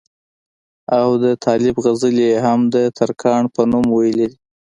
[0.99, 4.37] او د طالب غزلې ئې هم دترکاڼ پۀ نوم وئيلي دي